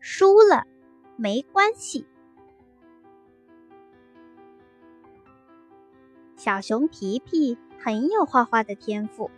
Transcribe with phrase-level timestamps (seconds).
[0.00, 0.66] 输了
[1.16, 2.06] 没关系。
[6.36, 9.30] 小熊皮皮很有画画的天赋，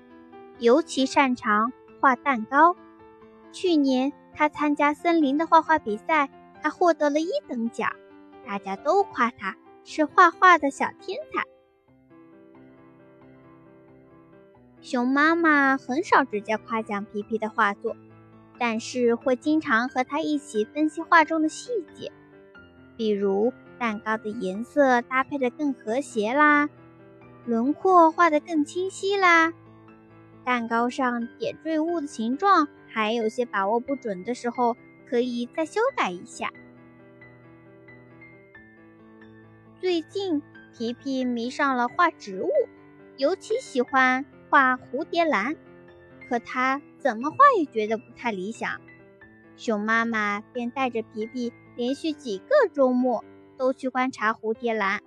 [0.58, 2.76] 尤其擅长画蛋糕。
[3.51, 6.30] 去年他参加森林的画画比赛，
[6.63, 7.92] 还获得了一等奖，
[8.47, 11.44] 大家都夸他是画画的小天才。
[14.81, 17.97] 熊妈妈很少直接夸奖皮皮的画作，
[18.59, 22.12] 但是会经常和他一起分析画中的细节，
[22.96, 26.68] 比如蛋糕的颜色搭配的更和谐啦，
[27.44, 29.52] 轮廓画得更清晰啦，
[30.44, 34.77] 蛋糕上点缀物的形状还有些把握不准的时候，
[35.08, 36.50] 可以再修改一下。
[39.80, 40.41] 最近
[40.77, 42.50] 皮皮迷上了画植物，
[43.16, 44.24] 尤其喜欢。
[44.50, 45.56] 画蝴蝶兰，
[46.28, 48.80] 可他怎么画也觉得不太理想。
[49.56, 53.25] 熊妈妈便带着皮皮连续几个周末
[53.59, 55.03] 都去观察蝴蝶兰。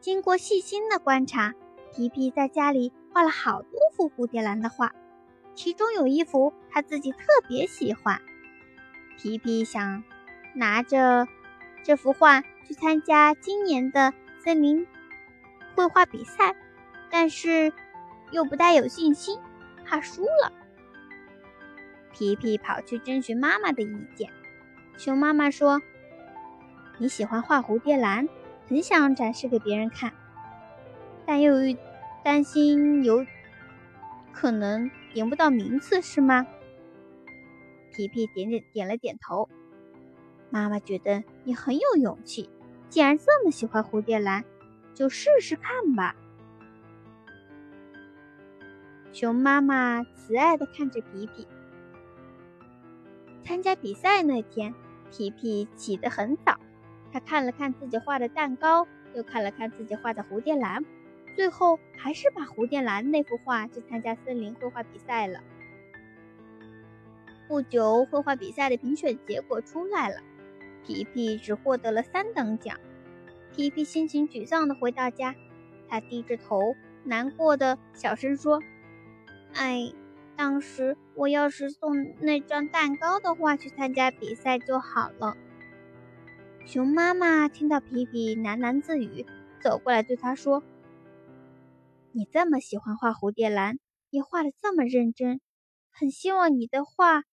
[0.00, 1.54] 经过细心的观察，
[1.92, 4.94] 皮皮在家里画了好多幅蝴蝶兰的画，
[5.54, 8.20] 其中有一幅他自己特别喜欢。
[9.16, 10.04] 皮皮想
[10.54, 11.26] 拿着
[11.82, 14.12] 这幅画去参加今年的
[14.44, 14.86] 森林。
[15.74, 16.56] 绘画比赛，
[17.10, 17.72] 但是
[18.30, 19.38] 又不太有信心，
[19.84, 20.52] 怕输了。
[22.12, 24.30] 皮皮跑去征询妈妈的意见。
[24.96, 25.80] 熊妈妈说
[26.98, 28.28] ：“你喜欢画蝴蝶兰，
[28.68, 30.12] 很想展示给别人看，
[31.24, 31.52] 但又
[32.24, 33.24] 担心有
[34.32, 36.46] 可能赢不到名次，是吗？”
[37.92, 39.48] 皮皮点点点了点头。
[40.50, 42.50] 妈妈觉得你很有勇气，
[42.88, 44.44] 既然这么喜欢蝴蝶兰。
[44.94, 46.16] 就试试看吧。
[49.18, 51.44] 熊妈妈慈爱的看着皮皮。
[53.42, 54.72] 参加比赛那天，
[55.10, 56.56] 皮皮起得很早，
[57.12, 60.84] 他看了看自己画的蛋糕，又看了看自己画的蝴蝶兰，
[61.34, 65.40] 最后还是把蝴蝶兰那幅画去参加森林绘画比赛了。
[67.48, 70.20] 不久，绘画比赛的评选结果出来了，
[70.86, 72.78] 皮皮只获得了三等奖。
[73.52, 75.34] 皮皮心情沮丧的回到家，
[75.88, 78.62] 他低着头，难过的小声说
[79.58, 79.92] ：“哎，
[80.36, 85.36] 当时我要是送那张蛋糕的话去参加比赛就好了。”
[86.64, 89.26] 熊妈妈听到皮皮喃喃自语，
[89.60, 90.62] 走过来对他说
[92.12, 93.80] ：“你这么喜欢画蝴蝶兰，
[94.10, 95.40] 也画的这么认真，
[95.90, 97.24] 很希望你的画，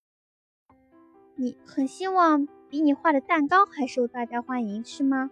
[1.36, 5.30] 你很希望比你画的蛋糕还受大家欢迎，是吗？”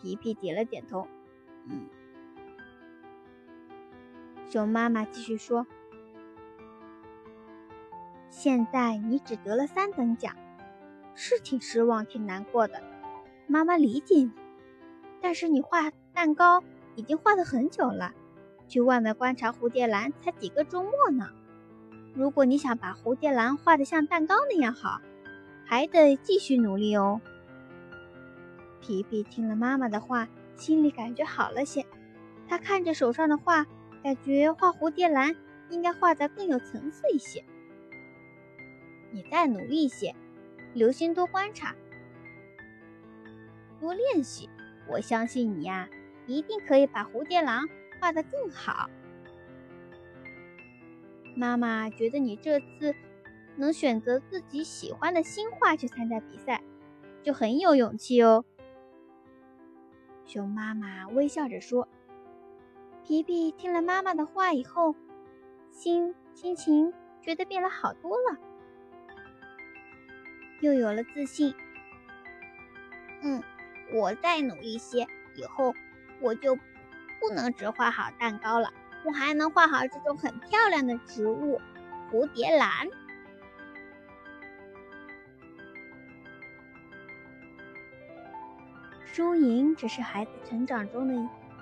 [0.00, 1.08] 皮皮点了点头，
[1.68, 1.88] 嗯。
[4.48, 5.66] 熊妈妈继续说
[8.36, 10.34] ：“现在你只得了三等奖，
[11.14, 12.82] 是挺失望、挺难过的。
[13.46, 14.32] 妈妈理解你，
[15.22, 16.64] 但是你画蛋糕
[16.96, 18.12] 已经画了很久了，
[18.66, 21.28] 去外面观察蝴蝶兰才几个周末呢。
[22.12, 25.00] 如果你想把蝴蝶兰画得像蛋糕那样好，
[25.64, 27.20] 还得继续努力哦。”
[28.82, 31.86] 皮皮听了妈妈的话，心里感觉好了些。
[32.48, 33.64] 他看着手上的画，
[34.02, 35.36] 感觉画蝴蝶兰
[35.70, 37.44] 应该画得更有层次一些。
[39.14, 40.12] 你再努力些，
[40.74, 41.72] 留心多观察，
[43.78, 44.50] 多练习。
[44.88, 45.88] 我相信你呀，
[46.26, 47.62] 一定可以把蝴蝶兰
[48.00, 48.90] 画得更好。
[51.36, 52.92] 妈妈觉得你这次
[53.54, 56.60] 能选择自己喜欢的新画去参加比赛，
[57.22, 58.44] 就很有勇气哦。
[60.26, 61.86] 熊妈妈微笑着说
[63.06, 64.96] ：“皮皮听了妈妈的话以后，
[65.70, 68.38] 心心情觉得变了好多了，
[70.64, 71.54] 又有了自信。
[73.22, 73.42] 嗯，
[73.92, 75.74] 我再努力些，以后
[76.20, 78.72] 我就不能只画好蛋糕了，
[79.04, 81.60] 我还能画好这种很漂亮的植物——
[82.10, 82.88] 蝴蝶兰。”
[89.04, 91.14] 输赢只是孩子成长中的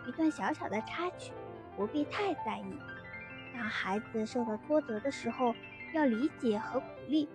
[0.08, 1.32] 一段小小的插曲，
[1.76, 2.78] 不必太在意。
[3.52, 5.54] 当孩子受到挫折的时候，
[5.92, 7.28] 要理解和鼓励，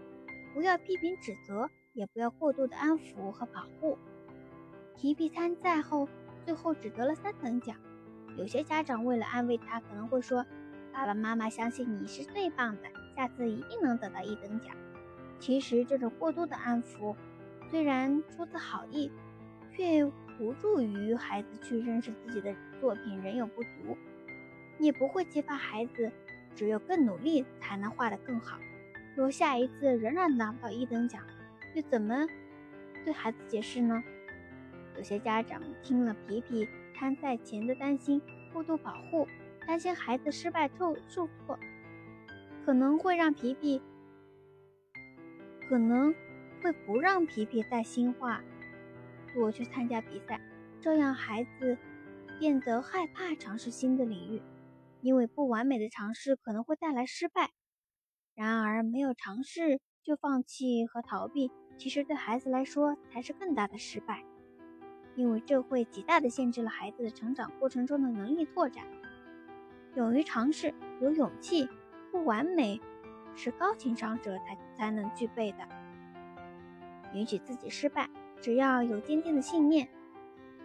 [0.58, 3.96] 不要批评指责，也不要过度的安抚和保护。
[4.96, 6.10] 皮皮参赛后，
[6.44, 7.78] 最后只得了三等奖。
[8.40, 10.44] 有些家长为了安慰他，可能会说
[10.92, 14.76] ：“爸爸妈妈相信你是最棒的，下次一定能得到一等奖。”
[15.38, 17.16] 其实，这种过度的安抚，
[17.70, 19.12] 虽然出自好意。
[19.76, 20.04] 却
[20.40, 23.96] 无助于孩子去认识自己的作品仍有不足，
[24.80, 26.12] 也不会激发孩子
[26.56, 28.58] 只有更努力才能画得更好。
[29.18, 31.24] 若下一次仍然拿不到一等奖，
[31.74, 32.28] 又怎么
[33.04, 34.04] 对孩子解释呢？
[34.96, 38.22] 有些家长听了皮皮参赛前的担心，
[38.54, 39.28] 过度保护，
[39.66, 41.58] 担心孩子失败受受挫，
[42.64, 43.82] 可能会让皮皮，
[45.68, 46.14] 可能
[46.62, 48.44] 会不让皮皮带新话
[49.34, 50.40] 多去参加比赛，
[50.80, 51.76] 这样孩子
[52.38, 54.44] 变得害怕尝试新的领域，
[55.02, 57.50] 因为不完美的尝试可能会带来失败。
[58.38, 64.24] 然而，没有尝试就放弃和逃避，其实对孩子来说才是更大的失败。
[65.16, 68.86] 因为这会极大的限制了孩子的成长过程中的能力拓展。
[69.96, 71.68] 勇于尝试，有勇气，
[72.12, 72.80] 不完美
[73.36, 75.68] 是高情商者才才能具备的。
[77.16, 78.08] 允许自己失败，
[78.40, 79.90] 只要有坚定的信念，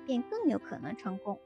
[0.04, 1.40] 便更有可能成功。